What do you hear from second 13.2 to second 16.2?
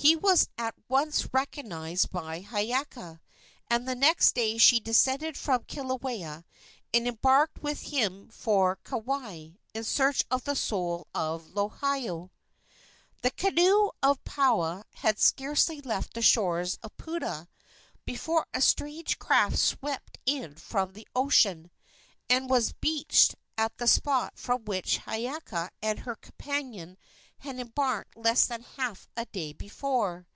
The canoe of Paoa had scarcely left